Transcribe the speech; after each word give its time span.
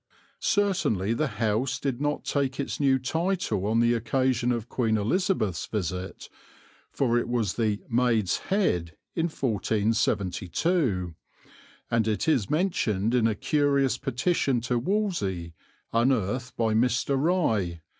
Certainly 0.39 1.13
the 1.13 1.27
house 1.27 1.77
did 1.79 2.01
not 2.01 2.25
take 2.25 2.59
its 2.59 2.79
new 2.79 2.97
title 2.97 3.67
on 3.67 3.81
the 3.81 3.93
occasion 3.93 4.51
of 4.51 4.67
Queen 4.67 4.97
Elizabeth's 4.97 5.67
visit, 5.67 6.27
for 6.89 7.19
it 7.19 7.29
was 7.29 7.53
the 7.53 7.81
"Mayde's 7.87 8.39
Hedde" 8.49 8.93
in 9.13 9.25
1472, 9.25 11.13
and 11.91 12.07
it 12.07 12.27
is 12.27 12.49
mentioned 12.49 13.13
in 13.13 13.27
a 13.27 13.35
curious 13.35 13.99
petition 13.99 14.59
to 14.61 14.79
Wolsey, 14.79 15.53
unearthed 15.93 16.57
by 16.57 16.73
Mr. 16.73 17.15
Rye. 17.15 17.81